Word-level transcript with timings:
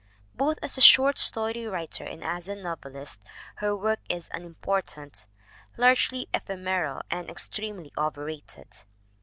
Both 0.33 0.57
as 0.63 0.79
a 0.79 0.81
short 0.81 1.19
story 1.19 1.67
writer 1.67 2.03
and 2.03 2.23
as 2.23 2.47
a 2.47 2.55
novelist 2.55 3.19
her 3.57 3.75
work 3.75 3.99
is 4.09 4.31
unimportant, 4.33 5.27
largely 5.77 6.27
ephemeral 6.33 7.03
and 7.11 7.29
ex 7.29 7.47
tremely 7.47 7.91
overrated. 7.95 8.77